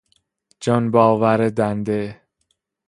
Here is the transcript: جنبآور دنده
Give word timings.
جنبآور 0.61 1.49
دنده 1.49 2.21